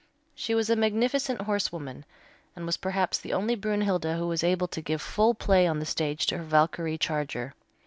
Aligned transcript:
She 0.33 0.55
was 0.55 0.67
a 0.71 0.75
magnificent 0.75 1.41
horsewoman, 1.41 2.05
and 2.55 2.65
was 2.65 2.75
perhaps 2.75 3.19
the 3.19 3.33
only 3.33 3.55
Brünnhilde 3.55 4.17
who 4.17 4.27
was 4.27 4.43
able 4.43 4.67
to 4.69 4.81
give 4.81 4.99
full 4.99 5.35
play 5.35 5.67
on 5.67 5.77
the 5.77 5.85
stage 5.85 6.25
to 6.25 6.39
her 6.39 6.43
Valkyrie 6.43 6.97
charger. 6.97 7.53